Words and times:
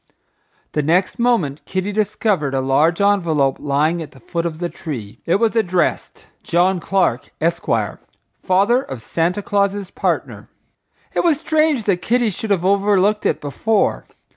The 0.71 0.81
next 0.81 1.19
moment 1.19 1.61
Kitty 1.65 1.91
discovered 1.91 2.55
a 2.55 2.59
large 2.59 2.99
envelope 2.99 3.57
lying 3.59 4.01
at 4.01 4.13
the 4.13 4.19
foot 4.19 4.47
of 4.47 4.57
the 4.57 4.67
tree. 4.67 5.21
It 5.27 5.35
was 5.35 5.55
addressed, 5.55 6.25
John 6.41 6.79
Clark, 6.79 7.29
Esq., 7.39 7.67
Father 8.39 8.81
of 8.81 8.99
Santa 8.99 9.43
Claus's 9.43 9.91
Partner. 9.91 10.49
It 11.13 11.23
was 11.23 11.39
strange 11.39 11.83
that 11.83 12.01
Kitty 12.01 12.31
should 12.31 12.49
have 12.49 12.65
overlooked 12.65 13.27
it 13.27 13.39
before. 13.39 14.07